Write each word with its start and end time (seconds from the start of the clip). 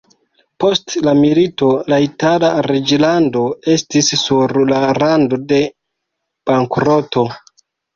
Post 0.61 0.95
la 1.07 1.13
milito 1.19 1.69
la 1.95 1.99
itala 2.07 2.51
reĝlando 2.69 3.45
estis 3.77 4.13
sur 4.25 4.59
la 4.75 4.85
rando 5.03 5.45
de 5.55 5.65
bankroto. 6.53 7.33